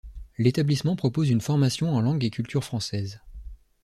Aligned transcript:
L'établissement 0.39 0.95
propose 0.95 1.29
une 1.29 1.41
formation 1.41 1.93
en 1.93 2.01
langue 2.01 2.23
et 2.23 2.31
cultures 2.31 2.63
françaises. 2.63 3.21